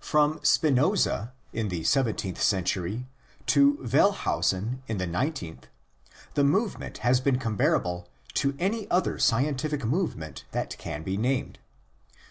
From 0.00 0.40
Spinoza 0.42 1.32
in 1.54 1.70
the 1.70 1.84
seventeenth 1.84 2.38
century 2.42 3.06
to 3.46 3.78
Wellhausen 3.90 4.82
in 4.88 4.98
the 4.98 5.06
nineteenth, 5.06 5.68
the 6.34 6.44
movement 6.44 6.98
has 6.98 7.18
been 7.18 7.38
comparable 7.38 8.06
to 8.34 8.54
any 8.58 8.90
other 8.90 9.18
scientific 9.18 9.82
movement 9.86 10.44
that 10.50 10.76
can 10.76 11.02
be 11.02 11.16
named. 11.16 11.60